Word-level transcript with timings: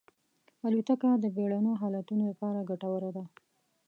الوتکه 0.67 1.09
د 1.23 1.25
بېړنیو 1.35 1.79
حالتونو 1.81 2.23
لپاره 2.31 2.67
ګټوره 2.69 3.09
ده. 3.17 3.23